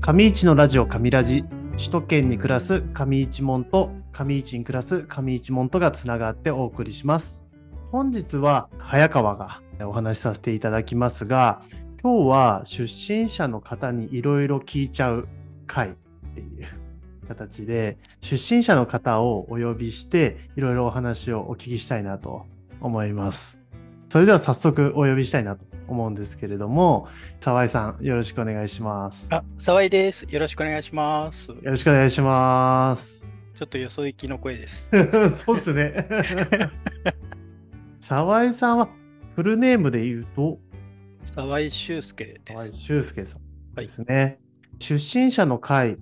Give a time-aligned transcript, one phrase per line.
[0.00, 1.44] 上市のラジオ上ラジ
[1.76, 7.44] 首都圏に暮らす上市門と上市に暮らす上市門とがつながってお送りします。
[7.92, 11.60] 本日は早川がお話しさせていただきますが
[12.02, 15.28] 今日は出身者の方にいろいろ聞いちゃう
[15.66, 15.92] 回っ
[16.34, 16.66] ていう
[17.28, 22.46] 形で出身者の方をお呼びしていろいろお話をお聞きしたいなと
[22.80, 23.58] 思います。
[24.08, 25.69] それでは早速お呼びしたいなと。
[25.92, 27.08] 思うんですけれども、
[27.40, 29.28] 沢井さん、よろしくお願いします。
[29.30, 30.26] あ、沢井です。
[30.28, 31.50] よろしくお願いします。
[31.50, 33.34] よろしくお願いします。
[33.58, 34.88] ちょっとよそ行きの声です。
[35.44, 36.08] そうですね。
[38.00, 38.88] 沢井さんは
[39.36, 40.58] フルネームで言うと、
[41.24, 42.78] 沢井修介で沢井す。
[42.78, 44.38] 修介さんですね。
[44.78, 45.98] 出身者の会、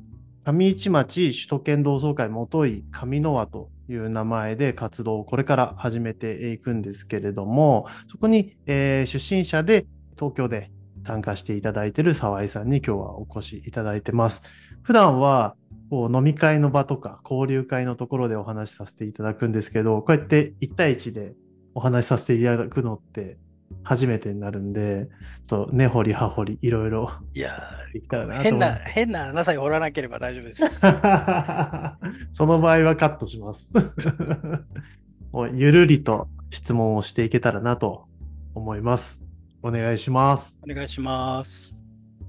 [0.50, 9.86] 上市町首都圏同窓会元井上野和という名前で活動をこれから始めていくんですけれども、そこに、えー出身者で
[10.16, 10.70] 東京で
[11.04, 14.40] 参加していただいている沢井さんに今日はお越しいただいてます。
[14.80, 15.54] 普段は
[15.90, 21.34] こう飲み会の場とか交流会のところでお話しさせていただくんですけど、こうやって1対1で
[21.74, 23.36] お話しさせていただくのって
[23.82, 25.08] 初めてになるんで、
[25.46, 27.58] と根掘り葉掘りいろいろいや
[27.92, 28.74] できたらなー、変な。
[28.74, 30.62] 変な穴さえ掘らなければ大丈夫です。
[32.32, 33.72] その場合はカットします。
[35.32, 38.06] もうゆるりと質問をしていけたらなと
[38.54, 39.22] 思います。
[39.62, 40.58] お願いします。
[40.62, 41.78] お願いします。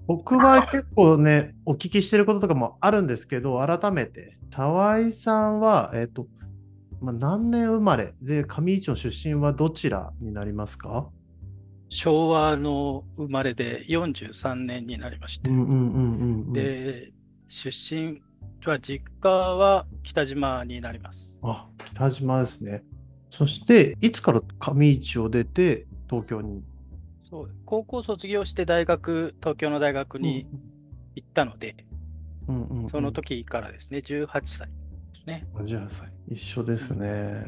[0.07, 6.25] 僕は結構ね、お聞きしてることとかもあるんですけど、改めて、沢井さんは、えっ、と、
[6.99, 11.09] まあ、何年生まれで、上市の出身はどちらになりますか？
[11.89, 15.49] 昭和の生まれで43年になりまして。
[15.49, 16.53] うんうんうんうんうん。
[16.53, 17.11] で、
[17.47, 18.21] 出身
[18.65, 21.37] は、実家は北島になります。
[21.41, 22.83] あ、北島ですね。
[23.31, 26.63] そして、いつから上市を出て、東京に？
[27.29, 30.47] そう、高校卒業して大学、東京の大学に
[31.15, 31.85] 行ったので、
[32.47, 34.73] うんうんうんその時からですね、18歳で
[35.13, 35.47] すね。
[35.55, 36.11] 18歳。
[36.27, 37.43] 一緒ですね。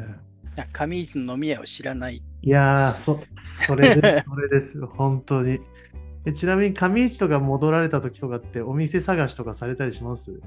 [0.56, 2.22] いや上市の飲み屋を知らない。
[2.42, 3.22] いやー、そ、
[3.68, 4.86] それです、 それです。
[4.86, 5.60] 本当に。
[6.26, 10.40] えちなみに上市とか戻られた時とかってお店探しとかされたりします？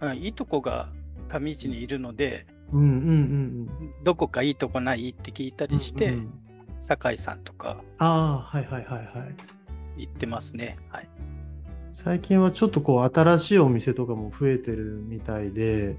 [0.00, 0.88] うんいいとこが
[1.28, 3.68] 上市にいるので、うんうんうん
[4.04, 5.70] どこかいいとこないって聞いたうん。
[5.72, 6.30] りして、うんうん
[6.78, 9.26] 酒井さんとかああ、はいはいはいは
[9.96, 10.02] い。
[10.02, 10.76] 行ってますね。
[10.90, 11.08] はい。
[11.90, 15.96] 最近はちょっとこう新しいお店とかも増えてるみたいで、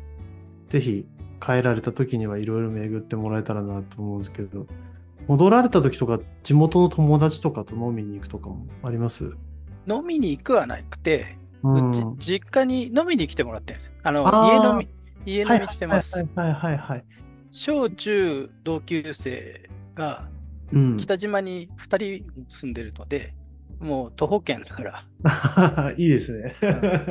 [0.70, 1.08] ぜひ
[1.42, 4.68] 帰られた時にはいろいろ巡ってもらえたらなと思うんですけど、
[5.28, 9.36] 戻られた時とか地元の友達とかと飲みに行くとかもあります？
[9.88, 13.94] 飲みに行くはなくて、うん実家に飲みに来てもらってるんです。
[14.04, 14.90] あの、家飲み、
[15.26, 16.18] 家飲みしてます。
[16.18, 17.06] はいはいはいはいはい。
[17.52, 20.28] 小中同級生が
[20.74, 20.98] うん。
[20.98, 23.34] 北島に2人住んでるので、
[23.80, 26.54] もう徒歩圏だから、 いいですね。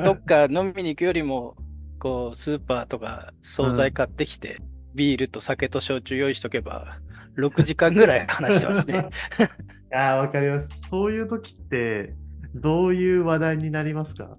[0.04, 1.56] どっか飲みに行くよりも、
[1.98, 4.58] こう、スーパーとか惣菜買ってきて、
[4.94, 6.98] ビールと酒と焼酎用意しとけば、
[7.36, 9.08] 6時間ぐらい話してますね。
[9.94, 10.68] ああ、わかります。
[10.90, 12.14] そういう時って、
[12.54, 14.36] どういう話題になりますか？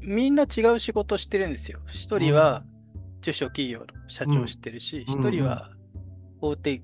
[0.00, 1.80] みんな違う仕事してるんですよ。
[1.86, 2.64] 一人は
[3.20, 5.70] 中小企業の社長してるし、うん一人は
[6.40, 6.82] 大手、ん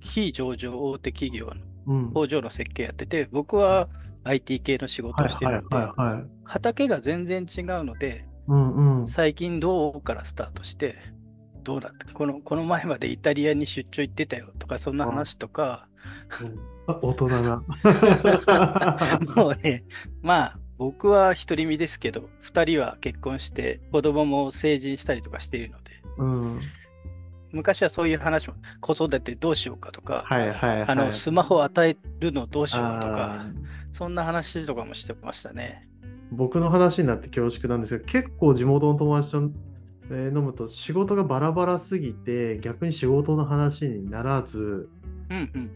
[0.00, 1.54] 非上場大手企業の
[1.86, 2.12] うん。
[2.12, 3.88] 工場の設計やってて、僕は
[4.24, 6.28] IT 系の仕事をしてるので。
[6.44, 9.08] 畑が全然違うので、うんうん。
[9.08, 10.94] 最近どうからスタートして、
[11.62, 12.12] どうだった？
[12.12, 15.86] この、この前までイタリアに出張行ってたよとか、そんな話とか、
[16.86, 17.62] あ大人だ。
[19.36, 19.84] もうね、
[20.22, 26.60] まあ、僕は独り身ですけど、二人は結婚して、子供も成人したりとかしているので、うん。
[27.52, 30.84] 昔はそういう話も、子育てどうしようかとか、はいはいはい。
[30.88, 33.62] あの、スマホを与えるのどうしようとあか、ー
[33.92, 35.86] そんな話とかもしてましたね。
[36.30, 39.50] 僕の話になって恐縮なんですけど、結構地元の友達と、
[40.10, 44.88] えー飲むと仕事がバラバラすぎて、逆に仕事の話にならず、
[45.30, 45.70] うんうん。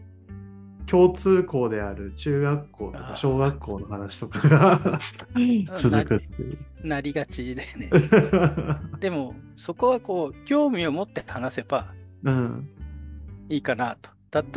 [0.87, 4.99] 共通項である中学校とか小学校の話とかが
[5.75, 6.57] 続くっていう。
[6.87, 7.89] なりがちでね。
[9.01, 11.93] でも、そこはこう、興味を持って話せば
[12.23, 12.69] うん。
[13.49, 14.11] いいかなと。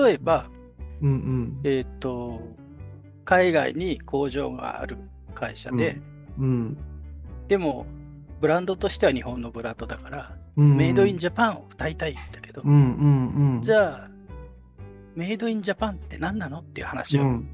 [0.05, 0.49] 例えば、
[1.03, 1.61] うんうん。
[1.65, 2.41] えっ、と、
[3.25, 4.99] 海外に工場がある
[5.35, 6.01] 会社で、
[6.39, 6.77] うん。
[7.49, 7.87] でも、
[8.41, 10.77] ブランドとしては日本のブランドだから、うん。
[10.77, 13.63] メイドインジャパンを歌いたいんだけど、うんうんうん。
[13.63, 14.11] じゃあ、
[15.15, 17.49] メイドインジャパンって何なのっていう話をうん。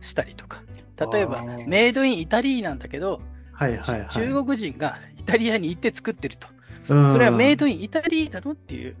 [0.00, 0.62] したりとか。
[1.12, 3.22] 例えばメイドインイタリーなんだけど、
[3.52, 4.08] はいはいはい。
[4.10, 6.48] 中国人がイタリアに行って作ってると。
[6.48, 8.96] うんそれはメイドインイタリーなのっていう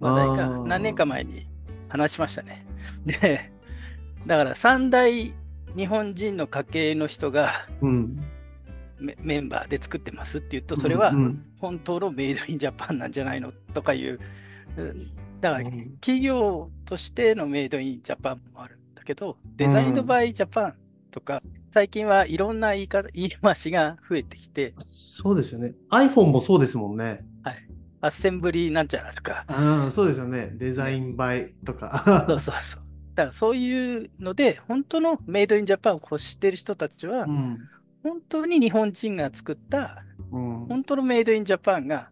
[0.00, 1.46] 話題が何年か前に
[1.88, 2.66] 話しましたね。
[3.06, 3.50] で、
[4.26, 5.32] だから三大
[5.76, 8.24] 日本人の家系の人がうん。
[9.00, 14.20] メメンバーで作ってますって言うと、それはうん本当のメイドインジャパンなんじゃないのとかいう、
[14.76, 14.96] うん
[15.40, 20.74] だからうん企業としてのメイドインジャパンもあるんだけど、デザインドバイジャパン
[21.10, 21.42] とか、
[21.72, 25.74] 最近はいろんな言い方、 言い回しが増えてきて、そうですよね。
[25.90, 27.24] iPhone もそうですもんね。
[28.02, 30.52] アッセンブリーなんちゃらとか、うん、そうですよね。
[30.54, 32.24] デザインバイとか。
[32.28, 32.82] そうそうそう。
[33.14, 37.58] だからそういうので、本当のメイドインジャパンを欲してる人たちはう、ん。
[38.02, 40.66] 本当に日本人が作った、うん。
[40.66, 42.10] 本当のメイドインジャパンが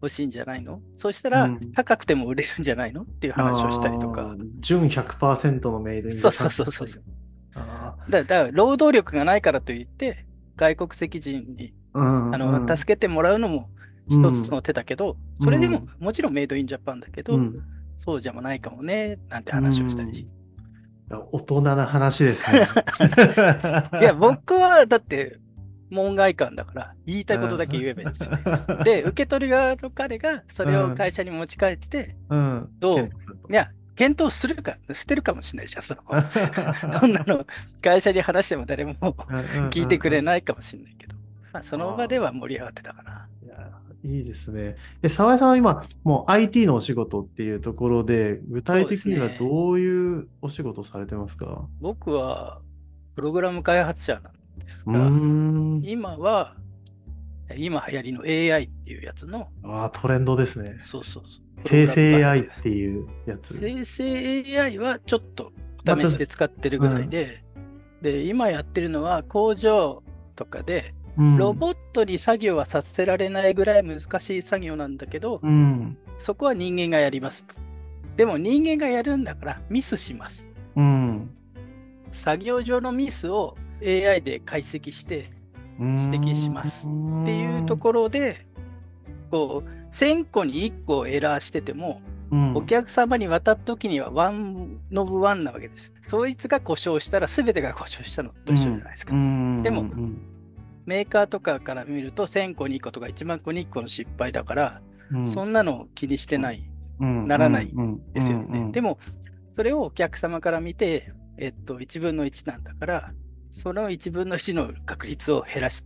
[0.00, 0.80] 欲しいんじゃないの？
[0.96, 3.02] そしたらうん高くても売れるんじゃないの？
[3.02, 4.36] っていう話をしたりとか。
[4.60, 6.32] 純100%のメイドインジャパン。
[6.32, 7.02] そうそうそうそう。
[7.54, 10.24] あだだから労働力がないからといって、
[10.56, 13.68] 外国籍人にーうんあの、うん助けてもらうのも
[14.08, 17.62] 一つの手だけど、うんそれでも、もちろんメイドインジャパンだけど、うん
[17.96, 20.28] そうじゃもないかもね、なんて話をしたり。
[21.10, 22.66] 大人な話ですね。
[24.00, 25.38] いや、僕はだって、
[25.90, 28.84] 門外漢だから、言いたいことだけ言えばいいんですよね。
[28.84, 32.98] で、受け取り側の彼がそれを会社に持ち帰って、うん、どう？
[33.50, 36.02] いや、検討するか、捨てるかもしれないじゃん、その。
[37.00, 37.46] どんなの
[37.82, 38.94] 会社に話しても誰も
[39.70, 40.22] 聞いてくれい。
[40.22, 41.16] ないかもしれないけど、
[41.52, 43.26] まあ、その場では盛り上がってたかな。
[44.04, 44.76] いやいいですね。
[45.02, 51.68] え、沢井さんは今、もう IT のお仕事っていうところで、具体的にはどういうお仕事をされてますか？
[51.80, 52.60] 僕は、
[53.16, 55.82] プログラム開発者なんですが、ん。
[55.84, 56.54] 今は、
[57.56, 58.22] 今流行りの
[58.54, 60.76] AI っていうやつの、ああ、トレンドですね。
[60.80, 61.42] そうそうそう。
[61.58, 63.58] 生成 AI っていうやつ。
[63.58, 65.52] 生成 AI はちょっと
[65.84, 67.42] 試しで使ってるぐらいで、
[68.02, 70.04] で、今やってるのは工場
[70.36, 75.98] とかで、うんロボットに作業はさせられないぐらい難しい作業なんだけど、うん。
[76.18, 77.54] そこは人間がやりますと。
[78.16, 80.48] でも人間がやるんだからミスします。
[80.76, 81.30] うん。
[82.12, 85.30] 作業上のミスを AI で解析して
[85.78, 88.46] 指摘しますっていうところで、
[89.30, 92.00] こう、1000個に1個エラーしてても、
[92.30, 95.92] ろお客様に渡った時にはワンノブワンなわけです。
[96.08, 99.12] そいつが故障したら全てが故障したのと一緒じゃないですか。
[99.12, 99.84] でも
[100.88, 104.80] メーカーとかから見ると1000個に1個とか1万個に1個の失敗だから、
[105.32, 106.64] そんなの気にしてない。
[106.98, 107.72] ならない
[108.14, 108.72] ですよね。
[108.72, 108.98] でも、も、
[109.52, 113.12] それをお客様から見て、えっと、1分の1なんだから、
[113.50, 115.84] その1分の1の確率を減らし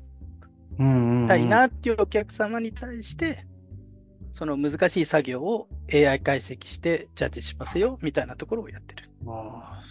[1.29, 3.45] たいなっていうお客様に対して、
[4.31, 9.11] その難しい作業を AI 解析してジャッジしますよ、みたいなところをやってる。
[9.25, 9.83] まあ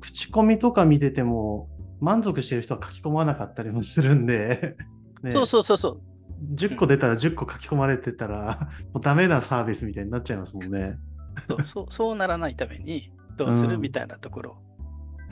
[0.00, 1.68] 口コミとか見てても、
[2.00, 4.76] 満足してる人は書き込まなかったりもするんで、
[5.22, 6.00] ねそうそうそうそう。
[6.54, 10.98] 10個出たら10個書き込まれてたら、 もうダメなサービスみたいになっちゃいますもんね。
[11.48, 13.74] そうそうそうならないためにどうする？
[13.74, 14.58] うんみたいなところ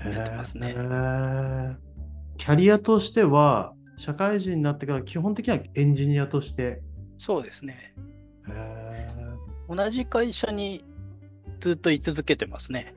[0.04, 0.72] をやってますねへ。
[0.74, 1.76] ー
[2.36, 6.82] キャリアとしては、社会人になってから基本的にはエンジニアとして。
[7.16, 7.94] そうですね。
[8.48, 8.98] へ
[9.68, 10.84] 同じ会社に
[11.60, 12.94] ずっと居続けてますね。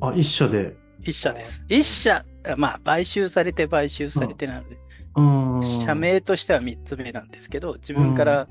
[0.00, 0.76] ーあ、一社で。
[1.02, 1.64] 一社です。
[1.68, 2.24] 一社、あ
[2.56, 4.78] まあ、買収されて買収されてなので、
[5.16, 5.84] うん。
[5.84, 8.48] 社名としては3つ目なんですけど、自分から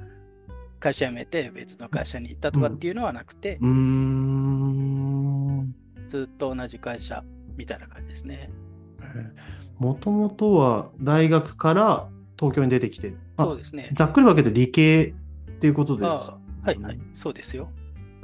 [0.80, 5.76] 会社辞めて別の会社に行ったとかっていうのはなくてうー、ん。
[6.10, 7.24] ずっと同じ会社
[7.58, 8.52] みたいな感じですね。
[9.80, 13.92] もともとは大学から東京に出てきて、あそうですね。
[13.96, 15.14] ざっくり分けて理系
[15.52, 16.10] っていうことです。
[16.10, 17.70] あはいはい、そうですよ。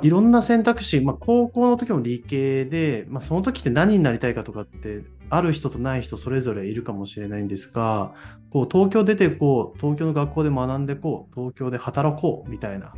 [0.01, 8.13] いろんな選択肢、まあ、高校の時も理系で、まあ、その時って何になりたいかとかって、ある人とない人それぞれいるかもしれないんですが、
[8.49, 12.93] こう東京出てこう、東京の学校で学んでこう、東京で働こうみたいな。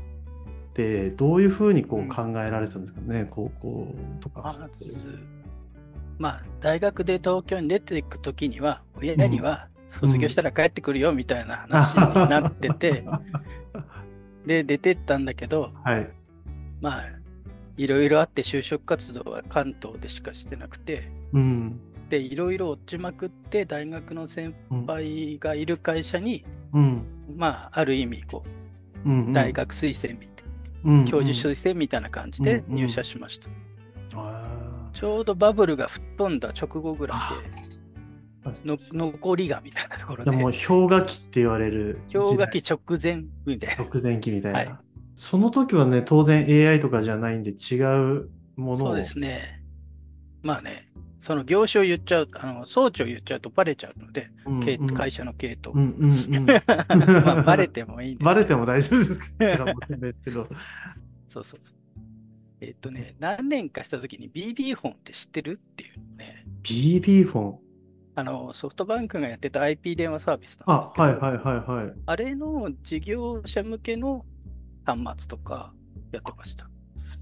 [0.74, 4.56] で、どういうふうにこううん考えられてたんですかね、高校とか。
[4.60, 5.20] まず、
[6.20, 13.06] まあ、大学で東京に出ていくときには、親には、卒業したら帰ってくるよみたいな話になってて、
[14.46, 16.10] で、出てったんだけど、はい。
[16.82, 17.04] まあ、
[17.78, 21.80] いろいろあって就職活動は関東でしかしてなくて、うん。
[22.10, 24.86] で、いろいろ落ちまくって、大学の先うん。
[24.86, 27.06] 輩がいる会社に、うん。
[27.36, 28.44] まあ、ある意味、こ
[29.06, 30.46] うんう、大学推薦みたい
[30.84, 33.50] うん、な、教授推薦みたいな感じでうん入社しました。
[34.16, 42.00] あちょうどバブルが吹っ飛んだ直後ぐらいあで、の残りがみたいなところでじゃあ、もう氷河期って言われる。
[42.12, 43.84] 氷河期直前みたいな。
[43.84, 44.60] 直前期みたいな。
[44.60, 44.70] はい
[45.20, 47.82] その時はね、当然 AI とかじゃないんで違
[48.20, 48.78] うものを。
[48.78, 49.64] そうですね。
[50.44, 50.87] まあね、
[51.20, 55.80] その業種を言っちゃう、あの、装置を言っちゃうとバレちゃうので、うん系うん会社の系統。
[55.80, 56.46] うんうんうん。
[57.26, 60.48] まあ、バレてもいいんですバレても大丈夫ですけど。
[61.28, 61.76] そうそうそう。
[62.62, 65.60] えっとね、何年かした時に BB 本って知ってる？
[65.64, 66.46] っていうのね。
[66.64, 67.60] BB フォン？
[68.16, 71.94] あの、ソフトバンクがやってた IP 電話サービスなんですけど、あ、はいはいはいはい。
[72.06, 74.26] あれの事業者向けの
[74.86, 75.74] 端末とか
[76.12, 76.68] やってました。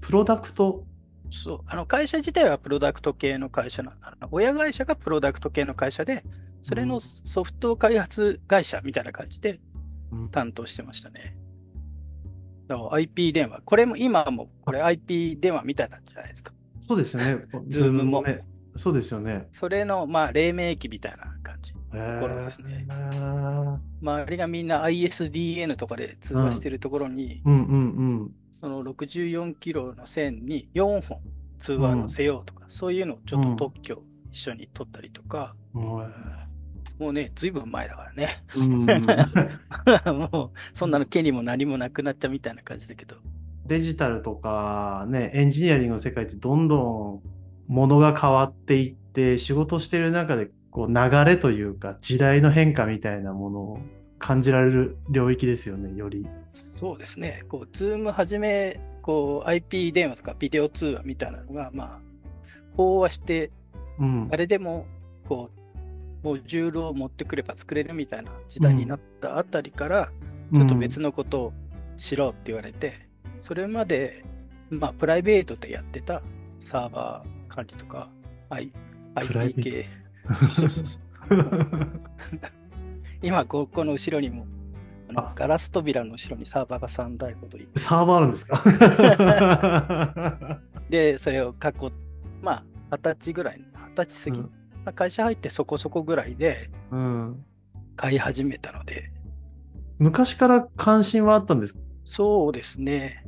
[0.00, 0.86] プロダクト？
[1.30, 1.60] そう。
[1.66, 3.96] あの、会社自体はプロダクト系の会社な。
[4.30, 6.24] 親会社がプロダクト系の会社で、
[6.62, 9.60] それのソフト開発会社みたいな感じで
[10.32, 11.36] 担当してましたね。
[12.66, 13.60] だから IP 電話。
[13.64, 16.52] これも今もこれ IP 電話みたいなんじゃないですか。
[16.80, 17.38] そうですよね。
[17.68, 18.22] Zoom も。
[18.22, 18.44] ね、
[18.76, 19.46] そうですよね。
[19.52, 21.72] それの、まあ、黎明期みたいな感じ。
[21.96, 22.86] ところですね。
[24.00, 31.20] 周りがみんな ISDN とかで通話してるところに、うんうんうんうん、その64キロの線に4本
[31.58, 35.82] 通話のせようとか、うん、そういうのをちょっと特許一緒に取ったりとか、うん、
[36.98, 38.42] もうね、ずいぶん前だからね。
[38.56, 38.86] うん、
[40.30, 43.16] もう、そんなの毛にも何もなくなっちゃうみたいな感じだけど。
[43.66, 47.22] デジタルとかね、エンジニアリングの世界ってどんど
[47.68, 53.78] んものが変わっていって、仕事してる中でこう流れというか、時代の変化みたいなものを
[54.18, 56.26] 感じられる領域ですよね、より。
[56.52, 57.44] そうですね。
[57.48, 62.00] こう、ズームはじめ、こう、IP 電話とかビデオ通話みたいなのが、まあ、
[62.76, 63.50] 飽和して、
[63.98, 64.86] うん、誰でも、
[65.26, 65.48] こ
[66.22, 70.12] う、モジュールを持ってくれば作れるみたいな時代になったあたりから、
[70.52, 71.52] うん、ちょっと別のことを
[71.96, 74.26] しろって言われて、それまで、
[74.68, 76.22] まあ、プライベートでやってた
[76.60, 78.10] サーバー管理とか、
[78.50, 78.70] I、
[79.14, 80.05] IT 系。
[80.56, 81.00] そうそうそう。
[83.22, 84.46] 今、ここの後ろにも
[85.34, 88.60] ガラス扉の後ろにサーバーが3台ほどいサーバーあるんですか？
[90.90, 91.54] で、それを囲
[92.42, 93.60] まあ、二十歳ぐらい、
[93.96, 94.46] 二十歳過ぎ、うん、
[94.84, 96.70] まあ、会社入ってそこそこぐらいで、
[97.96, 99.10] 買い始めたので、
[99.98, 100.06] うん。
[100.06, 101.74] 昔から関心はあったんです？
[101.74, 103.24] かそうですね。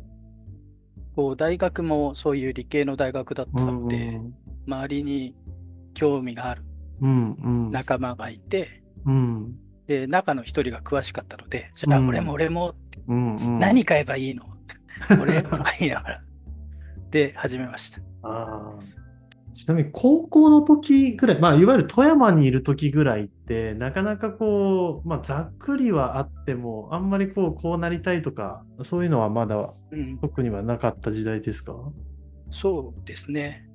[1.16, 4.34] こう、大学もそういう理系の大学だったので、うんうん、
[4.66, 5.34] 周りに
[5.94, 6.62] 興味がある
[7.00, 9.56] 仲間がいて、うん。
[9.86, 12.74] で、中の一人が詳しかったので、じゃあ、俺も俺も、
[13.06, 14.44] うんうん、何買えばいいの？
[15.22, 16.22] 俺とか言いながら。
[17.10, 18.00] で、始めました。
[18.22, 18.78] あ
[19.54, 29.72] ちなみに、高校の時ぐらい、まあ、いわゆる富山にいる時ぐらいって、なかなかこう、まあ、ざっくりはあっても、あんまりこう、こうなりたいとか、そういうのはまだ、
[30.20, 31.92] 特にはなかった時代ですか、うん、
[32.50, 33.66] そうですね。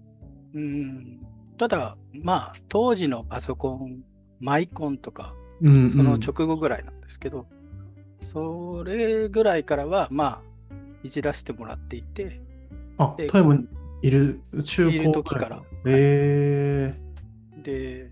[0.54, 1.20] うん。
[1.64, 4.04] ただ、まあ、当時のパソコン、
[4.42, 7.48] マイコンとか、うんうん、その直後ぐらいなんですけど、
[8.22, 10.42] それぐらいからは、まあ、
[11.04, 12.42] いじらせてもらっていて。
[12.98, 13.68] あ、富山に
[14.02, 15.58] いる中高いる時から。
[15.58, 17.62] へえー。
[17.62, 18.12] で、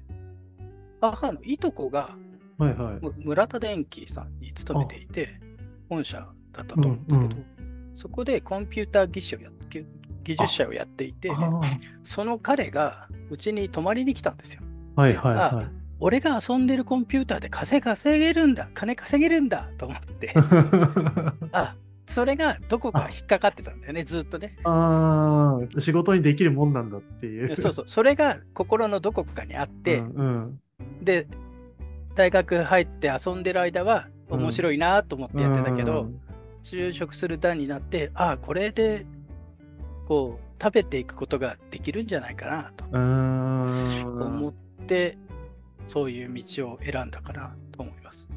[1.01, 2.15] 母のいとこが、
[2.57, 5.41] はいはい、村田電機さんに勤めていて、
[5.89, 7.45] 本社だったと思うんですけど、うんうん、
[7.95, 9.49] そこでコンピューター技師をや
[10.23, 11.31] 技術者をやっていて、
[12.03, 14.61] その彼がうちに泊まりに来たんですよ。
[14.95, 15.81] はいはいはい。
[15.99, 20.33] 俺が遊んでるコンピューターで稼稼げるんだ、金稼げるんだと思って、
[21.51, 21.75] あ、
[22.07, 24.57] それがどこか引っかかってたんだよね、ずっとね。
[24.63, 27.55] ああ、仕事にできるもんなんだっていう。
[27.55, 30.59] そうそう、それが心のどこかにあって、うんうん、
[31.03, 31.27] で、
[32.15, 36.19] 大学入って遊んでる間は面白いなと思ってやってたけど、うん、
[36.63, 39.05] 就職する段になって、ああ、これで、
[40.11, 44.53] こう、食べていくことができるんじゃないかなと思っ
[44.85, 45.17] て、
[45.87, 48.29] そういう道を選んだかなと思います。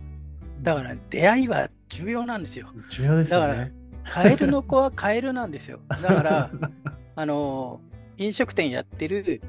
[0.62, 2.68] だから、出会いは重要なんですよ。
[2.90, 3.48] 重要ですよね。
[3.48, 3.70] だから、
[4.04, 5.80] カエルの子はカエルなんですよ。
[5.88, 6.50] だから、
[7.16, 7.80] あの、
[8.18, 9.42] 飲食店やってる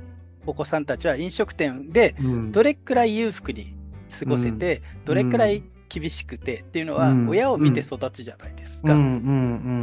[0.48, 2.16] お子さんたちは飲食店で
[2.50, 3.76] どれくらい裕福に
[4.20, 8.98] 過ごせて、うん、どれくらい厳しくてっていうのは親を見て育つじゃないですか。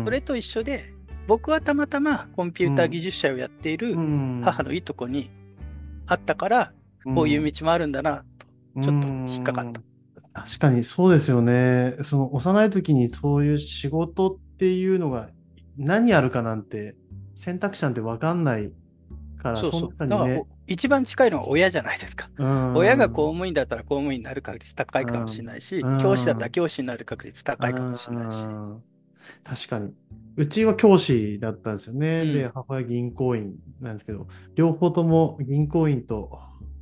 [0.04, 0.92] それと一緒で
[1.26, 3.94] 僕はたまたまコンピューター技術者をやっている
[4.42, 5.30] 母のいとこに
[6.06, 6.72] 会ったから
[7.14, 8.24] こういう道もあるんだな
[8.74, 9.80] と、ちょっと引っかかった。
[10.34, 11.96] 確かにそうですよね。
[12.02, 15.30] その幼い時にそういう仕事っていうのが
[15.76, 16.96] 何あるかなんて
[17.34, 18.72] 選択肢なんて分かんない
[19.42, 19.90] から、そうそう。
[19.98, 22.30] だから一番近いのは親じゃないですか。
[22.74, 28.46] 親が公務員だったら公務員になる確率高いかもしれないし、教師だったら教師になる確率高いかもしれないし。
[29.44, 29.92] 確かに。
[30.36, 32.22] うちは教師だったんですよね。
[32.22, 36.38] うん、で、母親銀行員なんですけど、両方とも銀行員と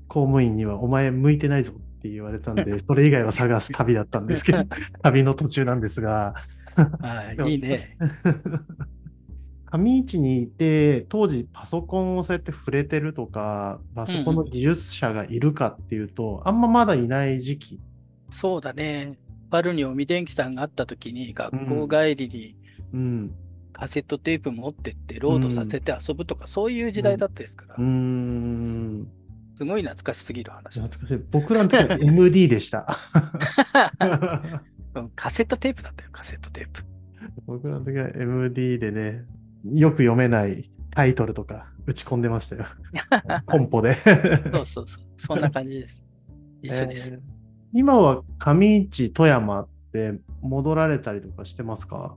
[0.08, 4.64] 公務員にはお前向いてないぞって言われたんで、 それ以外は探す旅だったんですけど、
[5.02, 6.34] 旅の途中なんですが。
[7.00, 7.96] はい、いいね。
[9.72, 17.80] 上市にいて、当時パソコンをそうやって触れてるとか、パソコンの技術者がいるかっていうと、うん、あんままだいない時期。
[18.30, 19.16] そうだね。
[19.50, 22.56] パルに尾身電機さんがあった時に、学校帰りに、
[22.92, 23.34] うん、
[23.72, 27.74] カセットテープ持ってって、ロードさせて遊ぶとか、そういう時代だったですから。
[27.78, 29.08] うん
[29.56, 30.80] すごい懐かしすぎる話。
[30.80, 31.18] 懐かしい。
[31.30, 32.86] 僕らの時は MD でした。
[35.14, 36.82] カセットテープだったよ、カセットテープ。
[37.46, 39.22] 僕らの時は MD でね、
[39.74, 42.64] よく読めないタイトルとか打ち込んでましたよ。
[43.44, 43.94] コンポで。
[43.96, 44.16] そう
[44.64, 45.04] そうそう。
[45.18, 46.02] そんな感じです。
[46.62, 47.10] 一緒です。
[47.10, 47.20] えー、
[47.72, 52.16] 今は上市富山って戻られたりとかしてますか？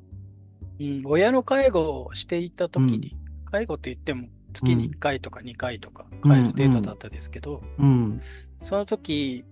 [0.80, 8.22] うん、親の介護をしていた時に、うん、介護って言っても月に1回とか2回とか帰る程度だったですけど、うん、
[8.62, 9.44] その時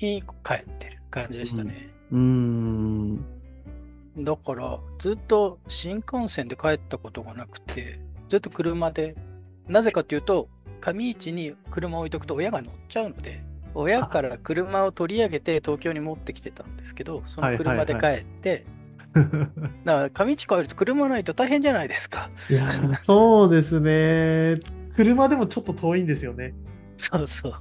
[0.00, 1.90] に帰ってる感じでしたね。
[2.10, 3.16] うん、
[4.18, 9.14] だから、ずっと新幹線で帰ったことがなくて、ずっと車で、
[9.66, 10.48] なぜかというと、
[10.80, 13.42] 上市に車を置いとくと親が乗っちゃうので、
[13.78, 18.66] 親から車を取り上げて東京に持ってきてたんですけど、その車で帰って、
[19.14, 19.50] だか
[19.84, 22.28] ら上市帰ると車ないと大変じゃないですか。
[22.50, 22.72] いや、
[23.04, 24.60] そうですね。
[24.96, 26.54] 車でもちょっと遠いんですよね。
[26.96, 27.54] そうそう。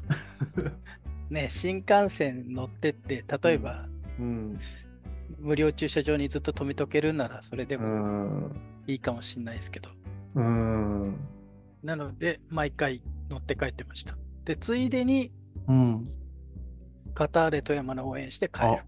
[1.29, 3.87] ね、新幹線乗ってって、例えば、
[4.19, 4.59] うん、
[5.39, 8.49] 無料駐車場にずっと止めとけるなら、それでも
[8.87, 9.89] いいかもしれないですけど。
[10.33, 11.15] うん。
[11.83, 14.17] なので、毎回乗って帰ってました。
[14.45, 15.31] で、ついでに、
[15.67, 16.07] うん、
[17.13, 18.83] カターレ富山の応援して帰る。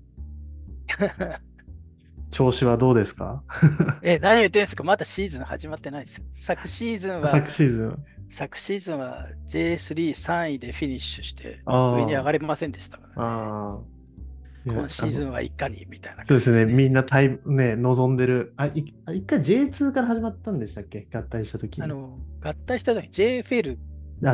[2.32, 3.44] 調子はどうですか？
[4.04, 4.84] え、何言ってるんですか？
[4.84, 6.26] まだシーズン始まってないですよ。
[6.32, 8.04] 昨シーズンは、昨シーズン。
[8.32, 14.78] 昨シーズンは J33 位でフィニッシュして、上に上がれませんでしたからね。
[14.78, 16.72] 今シーズンはいかにみたいな、ね、そうですね。
[16.72, 18.54] みんなタイね、望んでる。
[18.58, 18.94] あ、一
[19.26, 21.08] 回 J2 から始まったんでしたっけ？
[21.12, 23.78] 合体した時あの、合体した時 JFL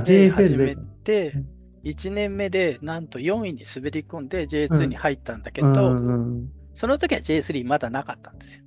[0.04, 0.76] で始め
[1.06, 1.32] て、
[1.86, 8.64] 1年目でなんと4位に滑り込んで J2 に入ったんだけど、うんうんうんその時は J3 まだなかったんですよ。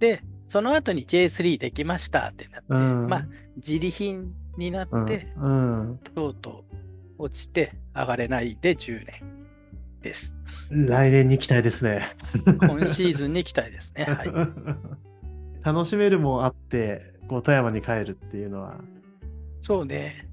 [0.00, 3.26] で、その後に J3 できましたってなって、うん、まあ、
[3.56, 6.64] 自利品になって、うんうん、とうと
[7.18, 9.22] う落ちて上がれないで10年
[10.02, 10.34] です。
[10.70, 12.02] 来年に期待ですね。
[12.66, 14.04] 今シーズンに期待ですね。
[14.04, 14.32] はい、
[15.62, 18.80] 楽しめるもあって、こう富山に帰るっていうのは。
[19.60, 20.28] そうね。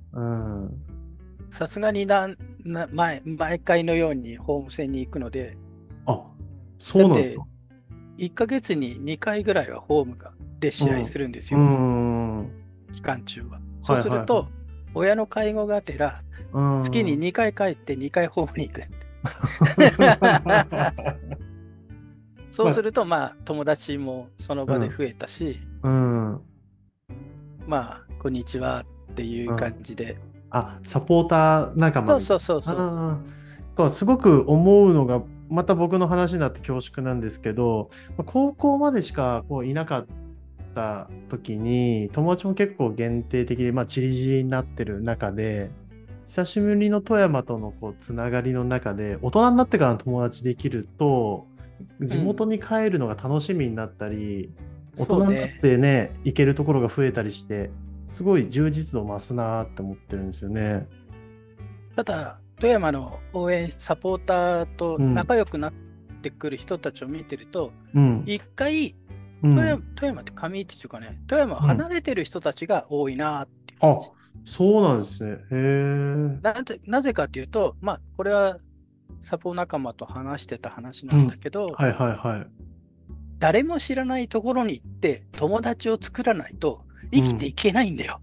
[1.51, 2.29] さすがにな
[2.63, 5.57] な毎毎回のようにホーム戦に行くので、
[6.05, 6.21] あ
[6.79, 7.45] そうなんですか
[8.17, 11.59] ？1ヶ月に2回ぐらいはホームがで試合するんですよ。
[11.59, 12.51] うん、
[12.93, 13.59] 期間中は。
[13.81, 14.47] そうすると、
[14.93, 16.21] 親の介護がてら、
[16.83, 18.83] 月に2回帰って2回ホームに行く。
[22.49, 26.41] そうすると、まあ、友達もその場で増えたし、うん、
[27.65, 30.17] まあ、こんにちはっていう感じで。
[30.51, 32.75] あ、サポーター仲間そうそうそう
[33.77, 33.89] そう。
[33.89, 37.89] すごく思うのが、また僕の話になって恐縮なんですけど、
[38.25, 40.05] 高校までしかこういなかっ
[40.75, 45.71] た時に、友達も結構限定的で、まあ、チリジリになってる中で、
[46.27, 51.47] 久しぶりの富山とのこうつながりの中で、大人になってからの友達できると、
[51.99, 54.51] 地元に帰るのが楽しみになったり、
[54.97, 57.71] うん、大人になってね、行けるところが増えたりして、
[58.11, 60.87] すごい充実度増すなって思ってるんですよね。
[61.95, 65.73] ただ、富山の応援サポーターと仲良くなっ
[66.21, 67.71] てくる人たちを見てると、
[68.25, 68.95] 一、うん、回
[69.41, 75.31] 富山、富山って上市っていうかね、富山離れてる人たちが多いなっていう感じ、うん、あそうなんですね。
[75.31, 76.39] へえ。
[76.41, 78.59] なぜなぜかというと、まあ、これは
[79.21, 82.47] サポ仲間と話してた話なんだけど、うん、はいはいはい。
[83.39, 88.21] 誰も知らないところに行って友達を作らないと生きていけないんだよ。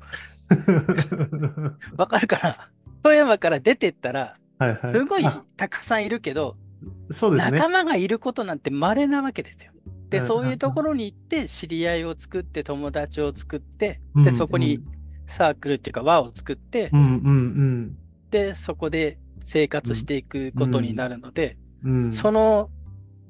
[1.96, 2.70] わ、かるかな？
[3.02, 5.24] 富山から出てったら、はいはい、すごい
[5.56, 6.56] たくさんいるけど、
[7.10, 9.72] そうですね、仲間がいることなんて稀なわけですよ。
[10.10, 14.80] で、そういうところに行って知り合いを作って友達を作って、で、そこに
[15.26, 16.90] サークルっていうか輪を作って、
[18.30, 21.56] で、そこで生活していくことになるので、
[22.10, 22.70] その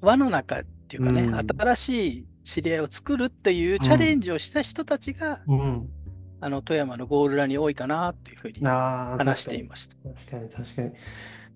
[0.00, 5.42] 輪の中っていうかね、うん、新しい知り合いを作るっていうチャレンジをした人たちが、
[6.40, 9.96] あの、富山のゴールラに多いかなっていうふうに話していました。
[9.96, 10.92] 確かに、確かに。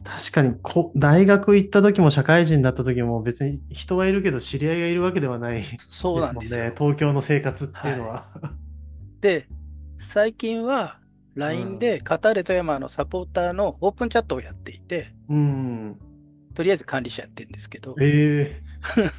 [0.04, 6.74] 確かにこ、大学行った時も社会人になった時も別に人はいるけど知り合いがいるわけではない、そうなんですね。
[6.76, 8.14] 東京の生活っていうのは。
[8.14, 9.46] はい、で、
[9.98, 10.98] 最近は
[11.36, 15.98] LINE でカターレ富山のサポーターのオープンチャットをやっていて、うん、
[16.52, 19.12] とりあえず管理者やってるんですけど、えー、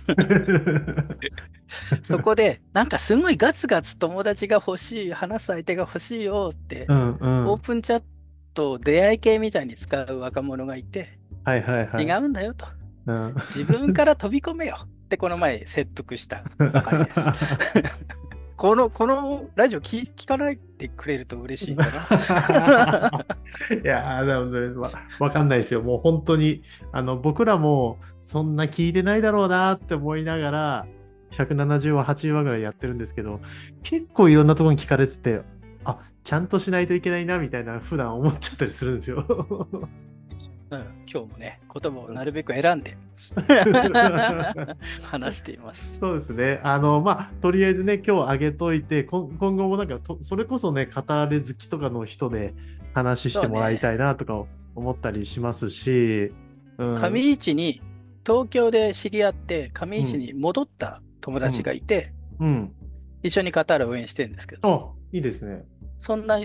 [2.04, 8.04] そこで、なんかすごいガツガツ友達が欲しい、話す相手が欲しいよって、うんうん、オープンチャッ
[8.54, 12.68] ト出会い系みたいに使う若者がいて、はいはいはい、違うんだよと、
[13.08, 13.34] うん。
[13.36, 17.20] 自分から飛び込めよってこの前説得したばかりです。
[18.56, 21.86] この、このラジオ聞聞かないでくれると嬉しいか
[22.50, 23.26] な。
[23.84, 25.82] いやなので、わ、わかんないですよ。
[25.82, 26.62] もう本当に、
[26.92, 30.88] あの、僕らもそんな聞いてないだろうなって思いながら、
[31.32, 33.42] 170話、80話ぐらいやってるんですけど、
[33.82, 35.42] 結構いろんなところに聞かれてて、
[35.84, 39.26] あ、ちゃんとしないといけないな、みたいな、普段思っちゃったりするんですよ。
[40.78, 42.98] うん、今日もね、言葉をなるべく選んで
[45.04, 46.00] 話しています。
[46.00, 46.60] そうですね。
[46.64, 52.54] あの、まあ、とりあえずね、今日あげといて、今後もなんかそれこそね、語れ好きとかの人で
[52.94, 56.32] 話してもらいたいなとか思ったりしますし、
[56.78, 57.82] うん、上市に、
[58.26, 62.76] 東京で知り合って、上市に戻った友達がいて、うん、うん、
[63.22, 64.96] 一緒に語る応援してるんですけど。
[64.96, 65.66] あ、いいですね。
[66.00, 66.40] そんな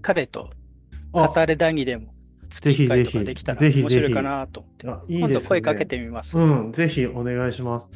[0.00, 0.50] 彼と
[1.12, 2.13] 語れ談義でも
[2.60, 4.88] ぜひぜひ、できたら面白いかなと思って。
[4.88, 6.38] あいいですね、今度声かけてみます。
[6.38, 7.88] うん、ぜひお願いします。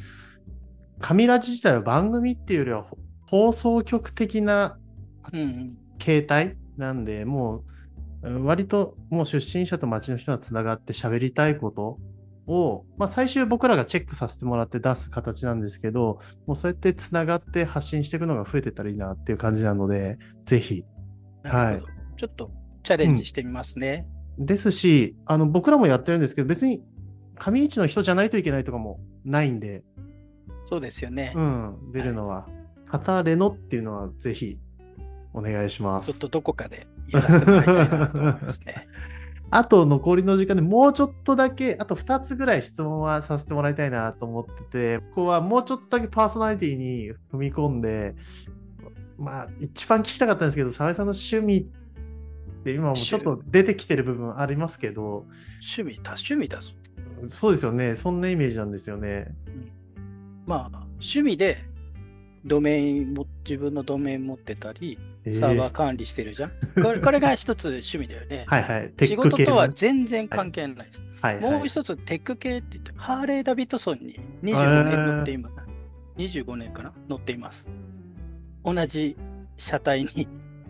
[0.99, 2.85] 神ラジ自体は番組っていうよりは
[3.27, 4.77] 放送局的な
[5.97, 7.63] 形態なんで、うんうん、も
[8.23, 11.97] う割ともう出身者と町の人がつながって喋りたいこと
[12.47, 20.83] を、まあ、最終僕らがチェックさせてもらって出す形なんですけど、もうそうやってつながって発信していくのが増えてたらいいなっていう感じなので、ぜひ。
[21.43, 21.83] はい。
[22.17, 22.51] ちょっと
[22.83, 24.05] チャレンジしてみますね。
[24.13, 26.81] うんですし、あの僕らもやってるんですけど、別に
[27.37, 29.83] 上市の人じゃないといけないとかもないんで、
[30.65, 31.33] そうですよね。
[31.35, 32.47] うん、出るのは。
[32.85, 34.57] はい、レノっていうのはぜひ
[35.33, 36.11] お願いします。
[36.11, 38.87] ちょっとどこかでやらせてもらいたいなと思いますね。
[39.51, 48.15] あと残りの時間でもうちょっとだけ、あと2つぐらい質問はさせてもらいたいなと思ってて、ここはもうちょっとだけパーソナリティに踏み込んで、
[49.17, 51.67] まあ、一番聞きたかったんですけど、澤井さんの趣味
[52.59, 55.25] って今もちょっと出てきてる部分ありますけど
[55.75, 56.71] 趣味多趣味だぞ
[57.27, 61.69] そうですよねそんなイメージなんですよね、うん、まあ趣味で
[62.45, 66.51] ドメインも自分のドメイン持ってたり、サーバー管理してるじゃん。
[66.81, 68.45] これ これが一つ趣味だよね。
[68.47, 68.93] はいはい。
[69.05, 71.03] 仕事とは全然関係ないです。
[71.21, 75.55] はい、はい、もう一つテック系って言って、ハーレー・ダビッドソンに25年乗っています。
[76.17, 76.93] 25年かな？
[77.09, 77.67] 乗っています。
[78.63, 79.17] 同じ
[79.57, 80.27] 車体に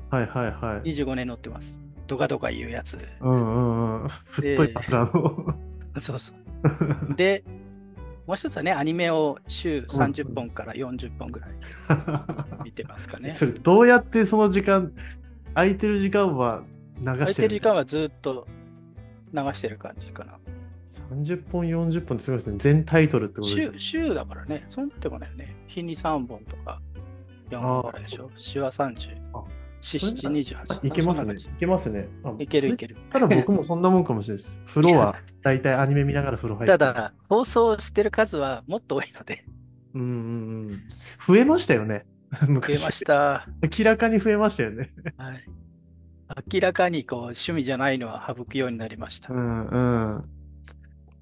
[0.09, 0.93] はいはいはい。
[0.93, 1.79] 25年乗ってます。
[2.07, 2.97] ドカドカ言うやつ。
[3.21, 4.09] うんうんうん。
[4.09, 5.55] 太い油の。
[5.99, 6.33] そうそ
[7.11, 7.15] う。
[7.15, 7.43] で、
[8.25, 11.49] もう一つはね、アニメを週30本から40本ぐらい
[12.63, 13.33] 見てますかね。
[13.33, 14.91] それ、どうやってその時間、
[15.53, 16.63] 空いてる時間は
[16.99, 18.47] 流してる空いてる時間はずっと
[19.33, 20.39] 流してる感じかな。
[21.11, 22.57] 30本、40本ってすごいですね。
[22.59, 25.55] 全タイトルってことです週週だからね、そんなってもないよね。
[25.67, 26.81] 日に3本とか
[27.49, 28.29] 4本ぐらいでしょ。
[28.35, 29.17] 週は30。
[29.81, 30.87] 四七二十八。
[30.87, 31.35] いけますね。
[31.35, 32.09] いけますね。
[32.39, 32.97] いけるいける。
[33.09, 34.59] ただ僕もそんなもんかもしれないです。
[34.67, 36.67] 風呂は、だいたいアニメ見ながら風呂入って。
[36.67, 39.45] ただ、放送してる数はもっと多いので。
[39.93, 40.81] うんうんうん。
[41.25, 42.05] 増えましたよね。
[42.47, 42.79] 昔。
[42.79, 43.47] 増えました。
[43.77, 44.91] 明らかに増えましたよね。
[45.17, 45.43] はい。
[46.53, 49.33] 明らかにこう趣味じゃないのは省くようになりました。
[49.33, 49.79] うんう
[50.19, 50.29] ん。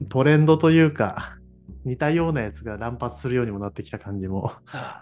[0.09, 1.37] トレンドというか、
[1.85, 4.51] 似たようなやつが乱発するようにもなってきた感じも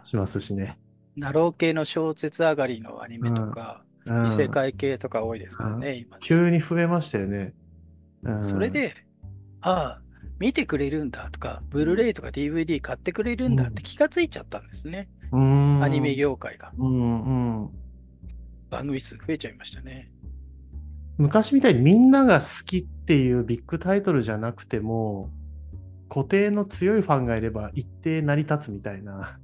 [0.04, 0.78] しますしね。
[1.16, 7.54] ナロー系の小説上がりのアニメとか、異世界系とか多いですからね、今、急に増えましたよね。
[8.50, 8.94] それで、
[9.62, 10.02] ああ、
[10.40, 15.08] 見てくれるんだとか、ブルーレイとか DVD 買ってくれるんだって気がついちゃったんですね。
[15.32, 16.72] アニメ業界が。
[16.78, 17.70] うんうん、
[18.70, 20.12] 番組数増えちゃいましたね。
[21.18, 25.30] 昔みたいにみんなが好きっていうビッグタイトルじゃなくても、
[26.10, 29.40] 固定の強いファンがいれば一定成り立つみたいな。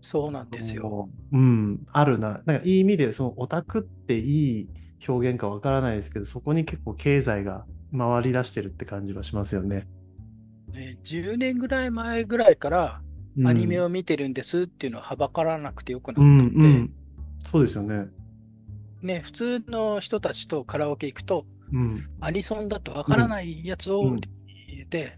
[0.00, 1.08] そうなんですよ。
[1.32, 2.42] うん、あるな。
[2.46, 4.68] なんかいい意味で、そのオタクっていい
[5.06, 9.86] 表現かわからないですけど、そこに結構経済が回り出してるって感じはしますよね。
[10.72, 13.02] ね10年ぐらい前ぐらいから
[13.44, 16.94] アニメを見てるんですっていうのははばからなくてよくなったので、うんうん、
[17.44, 18.06] そうですよね。
[19.02, 24.20] ね、普通の人たちとカラオケ行くと、うん、アニソンだとわからないやつを入
[24.76, 25.16] れて、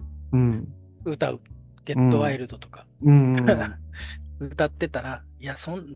[1.05, 1.41] 歌う。
[1.85, 2.87] ゲットワイルドとか。
[3.03, 3.47] うんうん
[4.47, 5.87] 歌ってたら、いや、そん、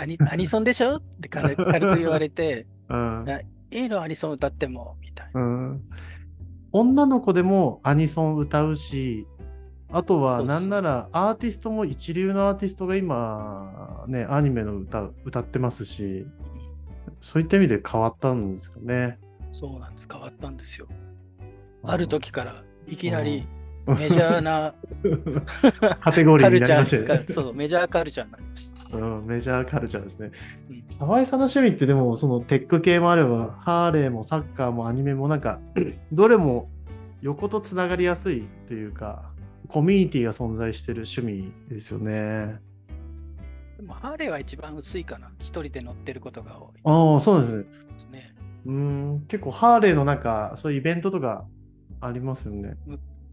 [0.00, 0.96] アニ アニソンでしょ？
[0.96, 1.64] って軽く
[1.98, 3.26] 言われて、うん、
[3.70, 5.82] いいのアニソン歌っても、みたいな、うん。
[6.72, 9.26] 女の子でもアニソン歌うし、
[9.90, 16.26] あとはなんならアーティストも一流のアーティストが今、ね、アニメの歌歌ってますし、
[17.20, 19.18] そういった意味で変わったんですかね。
[19.52, 20.88] そうなんです、変わったんですよ。
[21.82, 23.46] ある時からいきなり、
[23.86, 24.74] メジャーな
[26.00, 27.20] カテゴリーになりましたね。
[27.20, 28.98] そう、メジャーカルチャーになりました。
[28.98, 30.30] うん、メジャーカルチャーですね。
[30.90, 35.60] 沢、井さんの趣味ってでも、そのテック系もあれば、ハーレーもサッカーもアニメもなんか、
[36.12, 36.70] どれも
[37.22, 39.32] 横とつながりやすいというか、
[39.68, 42.60] コミュニティが存在してる趣味ですよね。
[43.78, 45.32] でもハーレーは一番薄いかな。
[45.40, 46.80] 一人で乗ってることが多い。
[46.84, 47.58] ああ、そうですね。
[47.62, 48.34] ですね。
[48.64, 51.46] うん、結構ハーレーのなんか、そういうイベントとか
[52.00, 52.76] ありますよね。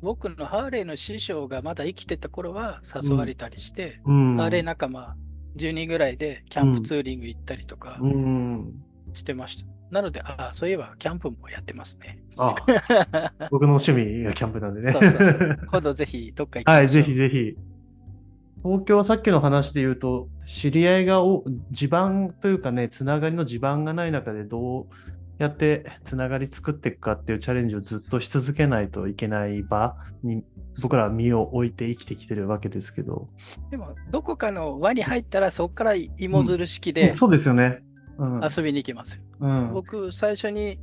[0.02, 5.16] 僕のハーレーの師匠がまだ生きてた頃は誘われたりして、うん、ハーレー仲間
[5.58, 8.00] 10人ぐらいでキャンプツーリング行ったりとか
[9.14, 9.68] してました。
[9.92, 12.20] なので、ああ、そういえばキャンプもやってますね。
[12.38, 12.56] あ
[13.12, 14.92] あ 僕の趣味がキャンプなんでね。
[14.92, 16.82] そうそうそう今度ぜひどっか行きましょう。
[16.82, 17.58] はい、ぜひぜひ。
[18.62, 24.86] 東京はさっきの話で言うと、知り合いがお地盤というかね、つながりの地盤がない中でどう
[25.40, 30.44] やってつながり作っていくかっていうチャレンジをずっとし続けないといけない場に
[30.82, 33.30] 僕らは身を置いて生きてきてるわけですけど。
[33.72, 37.82] でも、どこかの輪に入ったらそこから芋づる式で、うん、そうですよね。
[38.18, 39.24] うん、遊びに行きますよ。
[39.40, 40.78] うん、僕、最初に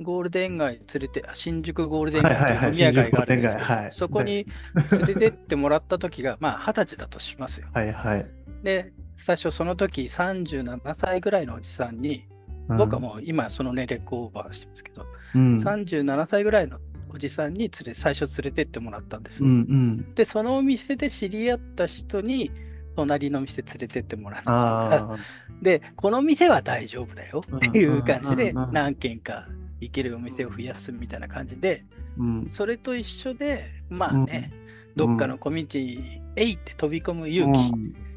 [0.00, 4.46] ゴールデン街連れて、新宿ゴールデン街って飲み屋街があるんですけど、はいはいはい、そこに
[4.92, 7.68] 連れてってもらった時が、まあ、二十歳だとしますよ。
[7.72, 8.26] はいはい。
[8.62, 12.26] で、最初その時37歳ぐらいのおじさんに、
[12.76, 16.78] 僕はもう今その年齢オーバーしてますけど、うん、37歳ぐらいの
[17.12, 22.50] おじさんに連れ最初連れてってもらったんです、うんうん、で、そのお店で知り合った人に、
[22.96, 25.16] 隣の店連れてってもらった。
[25.62, 29.48] で、この店は大丈夫だよっていう感じで、何軒か
[29.80, 31.84] 行けるお店を増やすみたいな感じで、
[32.18, 34.52] うん、それと一緒で、まあね、
[34.96, 37.72] うん、どっかのコミュニティ、えいって飛び込む勇気、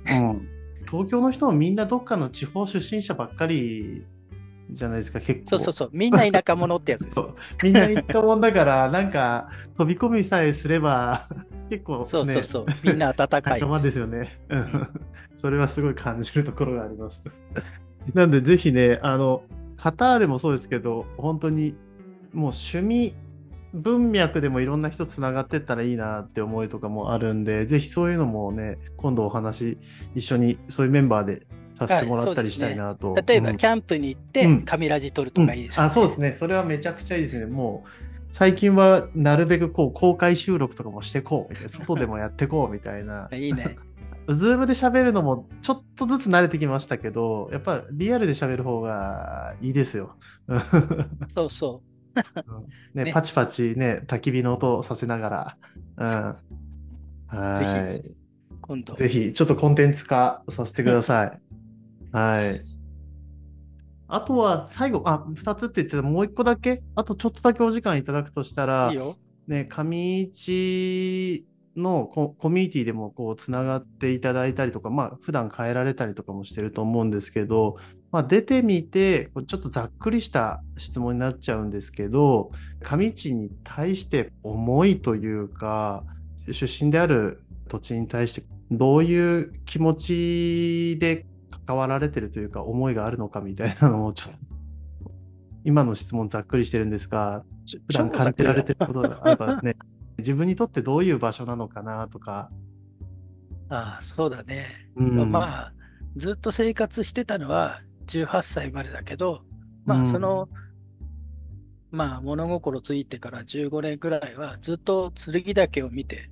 [0.89, 4.05] 東京の人もみんなどっかの地方出身者ばっかり
[4.69, 5.49] じゃないですか、結構。
[5.49, 7.09] そうそうそう、みんな田舎者ってやつ。
[7.11, 11.21] そう、みんな田舎者だから、なんか、飛び込みさえすれば、
[11.69, 13.59] 結構、ね、そうそうそう、みんな温かい。
[13.61, 14.27] 仲間ですよね。
[15.37, 17.23] それはすごい感じるところがあります。
[18.13, 19.43] なんで、ぜひね、あの、
[19.77, 21.75] カタールもそうですけど、本当に、
[22.33, 23.13] もう趣味
[23.73, 29.79] 文脈でもいろんな人つながってったらいいなって思いとかもあるんで、ぜひそういうのもね、今度お話、
[30.13, 31.47] 一緒にそういうメンバーで
[31.77, 33.13] させてもらったりしたいなと。
[33.13, 36.31] ね、例えば、キャンプに行って、カミラジ撮るとかいいですね、うんうん、あ、そうですね。
[36.33, 37.45] それはめちゃくちゃいいですね。
[37.45, 37.89] もう、
[38.33, 43.29] 最近はなるべくこう公開収録とかもしてこうみたいな、外でもやってこうみたいな。
[43.33, 43.77] いいね。
[44.27, 50.15] Zoom で喋るのもちょっとずつ慣れてきましたけど、やっぱリアルで喋る方がいいですよ。
[51.35, 51.93] そうそう。
[52.97, 55.57] ね、ね、パチパチね、焚き火の音させなが
[55.97, 56.35] ら。
[57.31, 57.37] うん。
[57.37, 57.65] はい。
[57.65, 58.15] ぜひ、
[58.61, 58.93] 今度。
[58.93, 61.39] ぜひ、ちょっとコンテンツ化させてください。
[62.13, 62.63] はい。
[64.07, 68.99] あとは最後、あ、2つって言ってたもう1個だけ、あとちょっとだけお時間いただくとしたら、いい
[69.47, 71.45] ね、上市
[71.75, 77.77] のコミュニティでもこうつながっていただいたりとか、まあ普段変えられたりとかもしてると思うんですけど、
[78.11, 82.51] まあ、出てみて、ちょっとざっくりした質問になっちゃうんですけど、
[82.83, 86.03] 上市に対して思いというか、
[86.51, 91.25] 出身である土地に対してどういう気持ちで
[91.65, 94.39] 関わられてるというか、思いがあるのかみたいなのをちょっと、
[95.63, 97.43] 今の質問ざっくりしてるんですが、
[97.87, 99.75] 普段感じられてることがあればね、
[100.17, 102.49] 自分にとってどういう場所なのかなとか。
[103.69, 104.67] ああ、そうだね。
[104.95, 105.73] うん、まあ、
[106.15, 109.43] ずっと生活してたのは18歳までだけど、
[109.85, 110.49] まあ、その、
[111.91, 116.29] うん、まあ、物心ついてから15年ぐらいはずっと剣岳を見て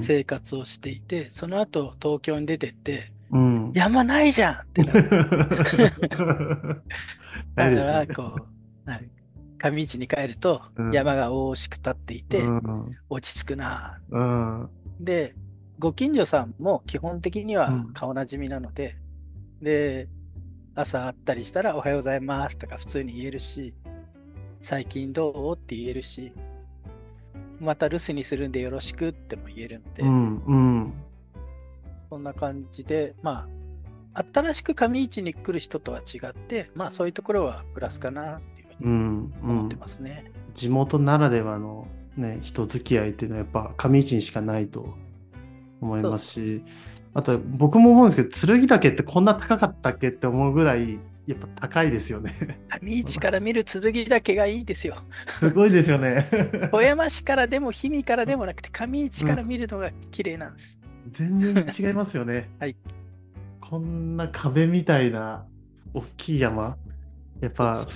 [0.00, 5.08] 生活をしていて、うん、その後東京に出てって、うん、山ないじゃんってなる。
[7.54, 8.46] だからこう、
[9.58, 10.62] 上市に帰ると
[10.92, 12.42] 山が大しく立っていて、
[13.08, 15.34] 落ち着くな、うん、で、
[15.78, 18.96] ご近所さんも基本的には顔なじみなので、
[19.60, 20.08] で、
[20.74, 23.74] 朝会ったりしたらおはようございますとか普通に言えるし、
[24.60, 25.56] 最近どう？
[25.56, 26.32] って言えるし、
[27.60, 30.92] また留守にするんでよろしくっても言えるので、うん
[32.10, 33.48] うん、そんな感じで、ま
[34.14, 40.24] あ、新しく上市に来る人とは違って、まあそういうところはプラスかなっていうふうに思ってますね。
[40.26, 44.94] うんうん、地元ならではのね、人付き合いっていうのはやっぱ上市にしかないと
[45.80, 46.62] 思いますし、
[47.14, 52.58] あと僕も思うんですけど、剣岳ってこんな高かったっけって思うぐらいやっぱ高いですよね。
[52.82, 54.96] 上市から見る剣岳がいいですよ。
[55.28, 56.26] すごいですよね。
[56.72, 60.77] 富山市からでも氷見からでもなくて上市から見るのが綺麗なんです。
[61.10, 62.48] 全然違いますよね。
[62.60, 62.76] はい。
[63.60, 65.46] こんな壁みたいな
[65.94, 66.76] 大きい山。
[67.40, 67.86] やっぱ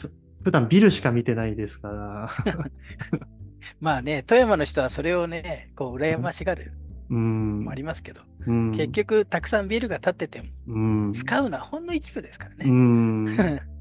[0.43, 2.31] 普段ビルしか見てないですから。
[3.81, 6.73] まあね、富山の人はそれをね、こう羨ましがる。
[7.09, 13.63] もありますけど、うん、結局たくさんビルが建ってても、使うのはほんの一部ですからね。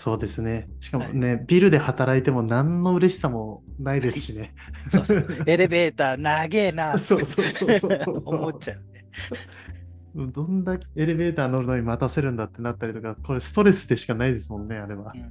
[0.00, 0.66] そうですね。
[0.80, 4.54] しかもね、はい、ビルで働いても何の嬉しさもないですしね。
[4.74, 10.32] そうそうエレベーター長えな そうそうそうそう思っちゃうね。
[10.32, 15.12] どんだけエレベーター乗るのに待たせるんだってなったりとか、これストレスでしかないですもんね、あれは。
[15.14, 15.30] うん、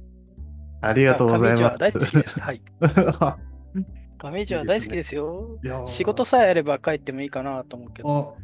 [0.82, 1.78] ありがとうございます。
[1.78, 2.38] 大好きです。
[2.38, 2.62] はい。
[4.22, 5.58] 上市は大好きですよ。
[5.64, 8.36] いいすね、仕事さえあれば帰ってもいいかなと思うけど。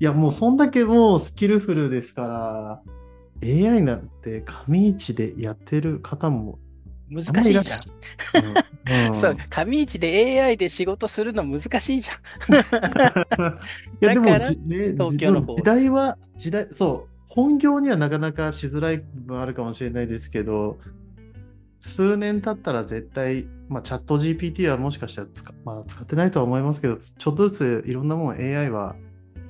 [0.00, 2.82] いや、もうそんだけもうスキルフルですから、
[3.42, 6.58] AI なんて上市でやってる方も
[7.10, 7.64] 難しいじゃん。
[8.88, 12.16] うんうん、そう、上市で AI で仕事するの難しいじゃん。
[14.00, 20.78] いや、でも、ね、東京の方時代は、時代、そう、本業にはなかなかしづらい部分あるかもしれないですけど、
[21.80, 28.96] 数年経ったら絶対、まあ、チャット GPT はもしかしたら使,、まあ、使ってないとは思いますけど、ちょっとずついろんなもん AI は、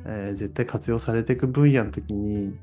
[0.05, 2.57] えー、絶対活用されていく分野の時に、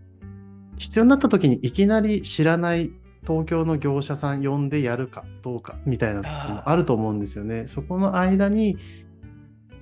[0.77, 2.91] 必要になった時にいきなり知らない
[3.25, 7.67] 東京の業者さん呼んでやるかどうかみたいなのもあると思うんですよね。
[7.67, 8.77] そこの間に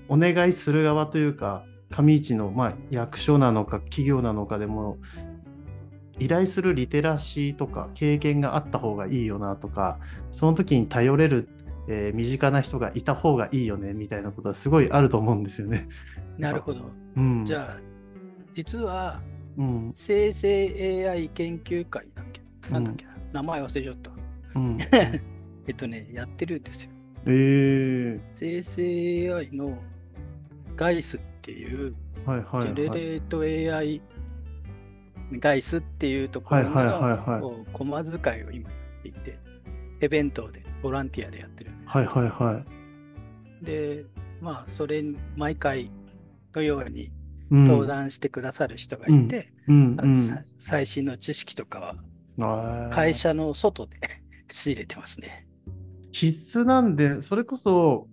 [0.07, 4.97] お願いする側というか上市の、まあ、役所なのか企業なのかでも
[6.19, 9.99] 依頼するリテラシーとか経験があった方がいいよなとか
[10.31, 11.49] その時に頼れる、
[11.87, 15.87] えー、身近な人がいた方がいいよねみたいなことはすごいあると思うんですよね。
[16.37, 16.91] なるほど。
[17.15, 17.93] うん、じゃあ
[18.55, 19.21] 実は、
[19.57, 22.41] うん、生成 AI 研究会だっけ？
[22.71, 24.11] なんだっけ、うん名前忘れちゃった。
[24.55, 24.77] うん、
[25.67, 26.91] えっとね、やってるんですよ。
[27.25, 29.77] えー、生成 AI の
[30.75, 34.01] ガイスっていう、はいはいはい、ジェネレート AI
[35.39, 39.39] ガイスっていうところの駒使いを今やっていて、
[40.01, 41.89] イベントでボランティアでやってるんです。
[41.89, 42.63] はいはいは
[43.61, 43.65] い。
[43.65, 44.05] で、
[44.41, 45.03] まあ、それ、
[45.35, 45.89] 毎回
[46.53, 47.11] のように
[47.53, 49.97] 登壇してくださる人がいて、うん。
[50.01, 51.95] うん、最新の知識とか
[52.37, 53.97] は会社の外で
[54.51, 55.47] 仕入れてますね。
[56.11, 58.07] 必須なんで、それこそ、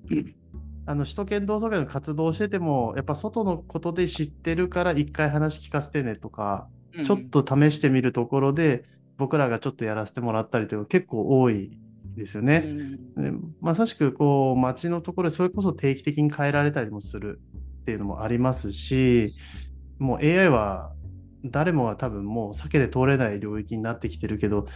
[0.87, 8.85] あの首都圏同窓会の活動してても、やっぱ外のことで知ってるから一回話聞かせてねとか、うん、ちょっと試してみるところで、
[9.19, 11.79] 僕らがちょっとやらせてもらったりというの結構多い
[12.17, 12.65] ですよね。
[13.17, 17.41] うん、まさしくこう街のところでそれこそ定期的に変えられたりもする
[17.81, 19.33] っていうのもありますし、
[19.99, 20.93] もう AI は
[21.45, 24.67] 誰もが多分もう避けて通れない領域になってきてるけど、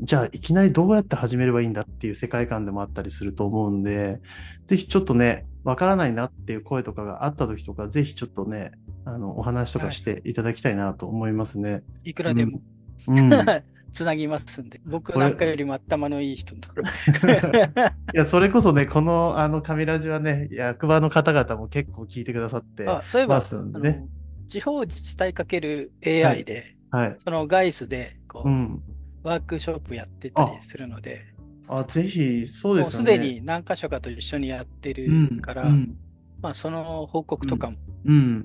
[0.00, 4.20] じゃあいきなりどうやって始めればいいんだっていう世界観でもあったりすると思うんで、
[4.66, 8.72] ぜひちょっとね、わからないなっていう声とかがあった時とか、ぜひちょっとね、
[9.04, 11.72] あの、お話とかしていただきたいなと思いますね。
[11.72, 12.60] はい、いくらでも。
[13.08, 13.30] うん。
[13.94, 16.68] つなぎますんで、僕なんかよりも頭のいい人のと。
[16.70, 16.82] ころ。
[16.82, 22.84] いや、それこそね、この、あの、神ラジはね、役場の方々も結構聞いてくださって
[23.26, 23.80] ますんで。
[23.80, 24.06] ね。
[24.48, 28.82] 地方自治体かける AI で、はい、はい、そのガイスでこう、うん、
[29.22, 31.22] ワークショップやってたりするので、
[31.68, 32.92] あぜひ、そうですね。
[32.98, 35.68] すでに何箇所かと一緒にやってるから、うん。
[35.68, 35.96] うん、
[36.42, 38.44] まあ、その報告とかも聞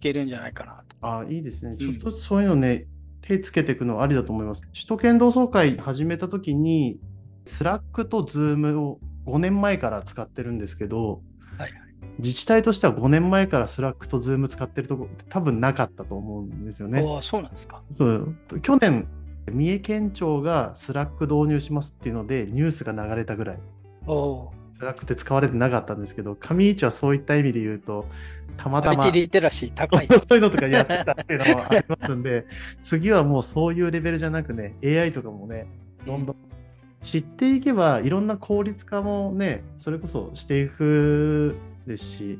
[0.00, 0.96] けるんじゃないかなと。
[1.00, 1.76] あいいですね。
[1.78, 2.86] ちょっとそういうのね、
[3.22, 4.62] 手つけていくのはありだと思います。
[4.74, 6.98] 首都圏同窓会始めたときに、
[7.44, 11.22] Slack と Zoom を5年前から使ってるんですけど、
[12.18, 17.04] 自治体としては5年前から Slack と Zoom 使ってるとこって多分なかったと思うんですよね。
[17.06, 17.82] ああ、そうなんですか。
[17.92, 18.36] そう。
[18.62, 19.06] 去年、
[19.52, 23.60] 三重県庁が Slack 導入しますっていうのでニュースが流れたぐらい。
[24.06, 28.06] スラックって使われてなかったんですけど、上市はそういった意味で言うと、
[28.56, 29.10] たまたま。
[29.10, 30.08] リテラシー高い。
[30.18, 32.46] そういうのとかやってたっていうのもありますんで、
[32.82, 35.66] 次はもうそういうレベルじゃなくね、AI とかもね、
[36.06, 36.36] どんどん
[37.02, 42.38] 知っていけば、いろんな効率化もね、それこそしていくですし、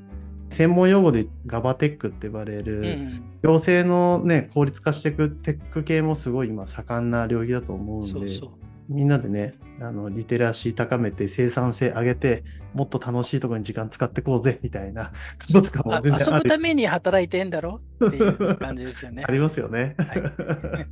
[0.51, 12.43] 専門用語でガバテックって呼ばれる、行政のね、効率化していくテック系もすごい今盛んな領域だと思うんで、そうそうみんなでね、あのリテラシー高めて生産性上げて
[12.75, 15.13] もっと楽しいところに時間使ってこうぜみたいな
[15.47, 19.25] こととかも全然遊ぶために働いてんだろっていう感じですよね。
[19.29, 19.95] ありますよね。
[19.99, 20.87] はい、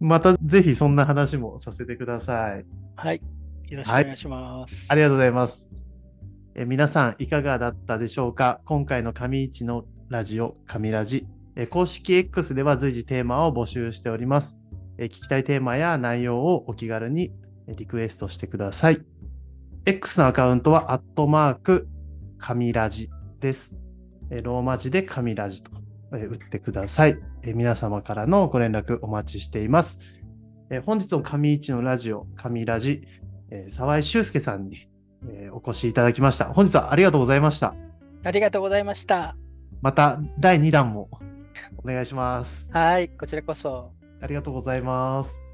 [0.00, 2.64] またぜひそんな話もさせてください。
[2.96, 3.20] はい。
[3.68, 4.74] よろしくお願いします。
[4.74, 5.70] はい、ありがとうございます。
[6.54, 8.60] え皆さんいかがだったでしょうか？
[8.64, 11.26] 今回の上市のラジオ、上ラジ。
[11.56, 14.57] え公式 X では随時テーマを募集しております。
[14.98, 17.32] え聞きたいテーマや内容をお気軽に
[17.68, 19.00] リクエストしてください。
[19.86, 21.88] X のアカウントは、アットマーク、
[22.38, 23.08] 神ラジ
[23.40, 23.76] です。
[24.42, 25.70] ローマ字で神ラジと
[26.10, 27.18] 打ってください。
[27.54, 29.98] 皆様からのご連絡お待ちしています。
[30.84, 33.02] 本日の上市のラジオ、神ラジ、
[33.68, 34.88] 沢井修介さんに
[35.26, 36.46] えー、お越しいただきました。
[36.46, 37.74] 本日はありがとうございました。
[38.24, 39.36] ありがとうございました。
[39.80, 41.08] また第2弾も
[41.78, 42.68] お願いします。
[42.72, 43.97] はい、こちらこそ。
[44.20, 45.47] ありがとうございます。